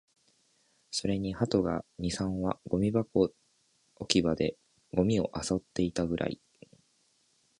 [0.89, 3.35] それに鳩が二、三羽、ゴミ置
[4.07, 4.57] き場で
[4.95, 6.41] ゴミを漁っていたくらい